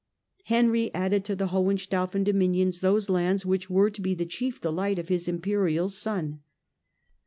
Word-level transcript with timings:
Henry 0.45 0.91
added 0.95 1.23
to 1.25 1.35
the 1.35 1.49
Hohenstaufen 1.49 2.23
dominions 2.23 2.79
those 2.79 3.07
lands 3.07 3.45
which 3.45 3.69
were 3.69 3.91
to 3.91 4.01
be 4.01 4.15
the 4.15 4.25
chief 4.25 4.59
delight 4.59 4.97
of 4.97 5.09
his 5.09 5.27
Imperial 5.27 5.89
son. 5.89 6.39